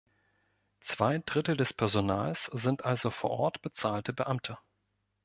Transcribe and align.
Zwei 0.79 1.19
Drittel 1.19 1.55
des 1.55 1.73
Personals 1.73 2.45
sind 2.45 2.83
also 2.85 3.11
vor 3.11 3.29
Ort 3.39 3.61
bezahlte 3.61 4.13
Beamte. 4.13 4.57